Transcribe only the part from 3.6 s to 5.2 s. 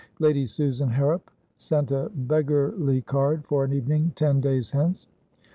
an evening ten days hence.